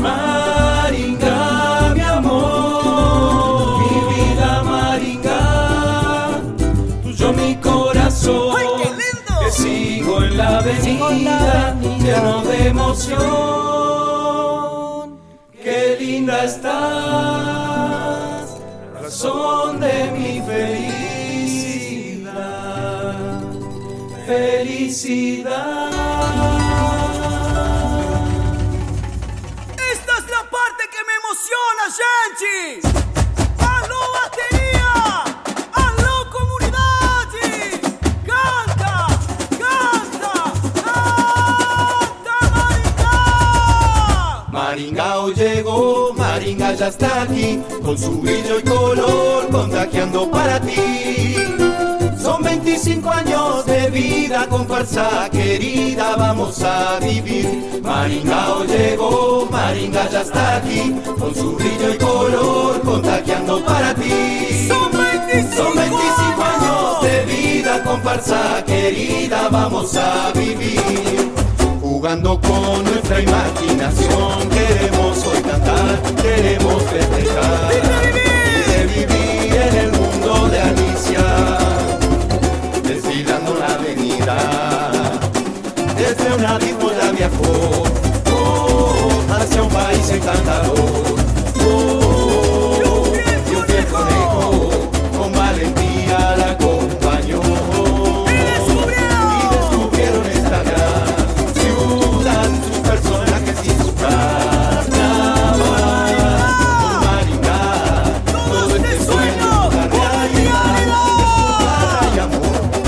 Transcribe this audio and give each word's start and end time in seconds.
Maringa, 0.00 1.38
mi 1.94 2.00
amor, 2.00 3.78
mi 3.80 3.94
vida 4.14 4.50
Maringa, 4.62 5.40
tuyo 7.02 7.28
mi 7.32 7.50
corazón, 7.56 8.56
¡Ay, 8.58 8.66
qué 8.78 8.88
lindo! 8.90 9.32
te 9.44 9.50
sigo 9.50 10.22
en 10.24 10.36
la 10.36 10.58
avenida, 10.58 11.76
lleno 11.98 12.42
de 12.42 12.68
emoción. 12.68 13.20
Qué 15.62 15.96
linda 16.00 16.44
estás, 16.44 18.00
razón 19.02 19.80
de 19.80 20.10
mi 20.16 20.40
felicidad, 20.40 21.20
felicidad. 24.26 25.80
Emociona, 31.30 31.84
Yanchis! 31.98 32.82
¡Aló, 33.58 34.00
batería! 34.16 34.92
¡Aló, 35.74 36.14
comunidad! 36.30 37.28
¡Canta! 38.26 38.94
¡Canta! 39.62 40.32
¡Canta, 40.84 42.36
Maringa! 42.50 43.14
Maringao 44.50 45.30
llegó, 45.30 46.12
Maringa 46.14 46.74
ya 46.74 46.88
está 46.88 47.22
aquí, 47.22 47.62
con 47.84 47.96
su 47.96 48.20
brillo 48.20 48.58
y 48.58 48.62
color 48.62 49.48
contagiando 49.50 50.28
para 50.30 50.60
ti. 50.60 51.36
Son 52.22 52.42
25 52.42 53.10
años 53.10 53.64
de 53.64 53.88
vida 53.90 54.46
con 54.48 54.66
farsa 54.66 55.28
querida, 55.30 56.16
vamos 56.16 56.62
a 56.62 56.98
vivir. 57.00 57.80
Maringao 57.82 58.64
llegó, 58.64 59.48
Maringa 59.50 60.08
ya 60.10 60.20
está 60.20 60.56
aquí, 60.56 60.94
con 61.18 61.34
su 61.34 61.52
brillo 61.56 61.94
y 61.94 61.98
color 61.98 62.80
contagiando 62.82 63.64
para 63.64 63.94
ti. 63.94 64.68
¡Son 64.68 64.90
25! 64.92 65.56
Son 65.56 65.74
25 65.74 66.42
años 66.42 67.02
de 67.02 67.24
vida 67.24 67.82
con 67.84 68.02
farsa 68.02 68.64
querida, 68.66 69.48
vamos 69.50 69.96
a 69.96 70.30
vivir. 70.32 71.32
Jugando 71.80 72.40
con 72.40 72.84
nuestra 72.84 73.20
imaginación, 73.20 73.59
desfilando 83.20 83.54
la 83.54 83.74
avenida. 83.74 84.90
Desde 85.96 86.34
una 86.34 86.58
disco 86.58 86.90
ya 86.92 87.12
viajó, 87.12 87.82
oh, 88.34 89.34
hacia 89.34 89.62
un 89.62 89.68
país 89.68 90.10
encantador. 90.10 91.09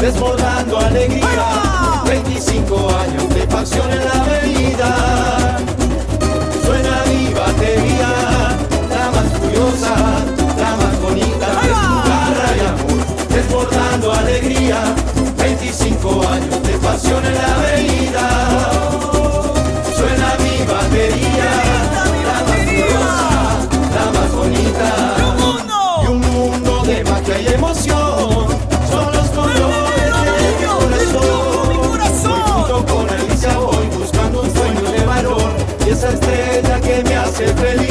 Amor, 0.03 0.11
desbordando 0.11 0.52
que 37.33 37.45
me 37.45 37.51
hace 37.51 37.55
feliz 37.55 37.82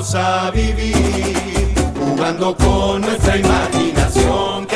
a 0.00 0.50
vivir. 0.50 1.74
Jugando 1.98 2.56
con 2.56 3.02
nuestra 3.02 3.36
imaginación, 3.36 4.66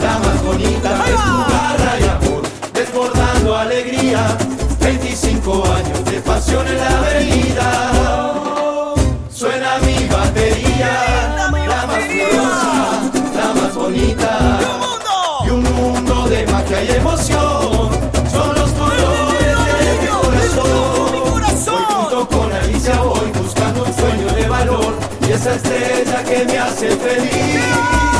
la 0.00 0.18
más 0.18 0.42
bonita 0.42 0.90
de 1.04 1.12
tu 1.12 1.36
garra 1.52 1.92
y 2.00 2.04
amor, 2.04 2.42
desbordando 2.72 3.56
alegría, 3.56 4.36
25 4.80 5.64
años 5.64 6.04
de 6.04 6.20
pasión 6.20 6.66
en 6.66 6.76
la 6.76 6.98
avenida. 6.98 7.68
Suena 9.30 9.78
mi 9.78 10.06
batería, 10.08 11.36
la 11.36 11.86
más 11.86 12.04
curiosa, 12.04 13.00
la 13.36 13.54
más 13.60 13.74
bonita, 13.74 14.58
y 15.46 15.50
un 15.50 15.62
mundo 15.62 16.28
de 16.28 16.46
magia 16.46 16.82
y 16.82 16.90
emoción, 16.90 17.90
son 18.32 18.54
los 18.54 18.70
colores 18.72 19.58
de 19.84 19.92
mi 20.00 20.08
corazón. 20.08 21.74
Hoy 21.74 21.82
junto 21.94 22.28
con 22.28 22.52
Alicia 22.52 23.00
voy 23.02 23.30
buscando 23.42 23.84
un 23.84 23.94
sueño 23.94 24.32
de 24.34 24.48
valor. 24.48 24.94
Y 25.28 25.32
esa 25.32 25.54
estrella 25.54 26.24
que 26.24 26.44
me 26.46 26.58
hace 26.58 26.88
feliz. 26.96 28.17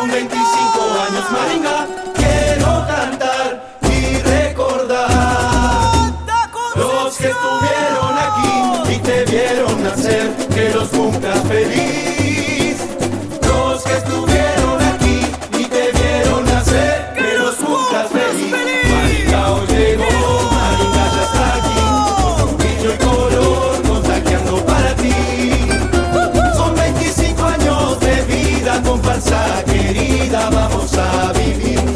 Son 0.00 0.10
25 0.10 0.32
años, 1.08 1.30
Maringa, 1.30 1.86
quiero 2.14 2.86
cantar 2.86 3.76
y 3.82 4.16
recordar 4.22 5.10
los 6.74 7.18
que 7.18 7.28
estuvieron 7.28 8.18
aquí 8.18 8.94
y 8.94 8.98
te 9.00 9.24
vieron 9.26 9.84
nacer, 9.84 10.30
que 10.54 10.70
los 10.70 10.88
cumpla 10.88 11.34
feliz. 11.42 12.19
querida, 29.80 30.50
vamos 30.50 30.92
a 30.98 31.32
vivir. 31.32 31.89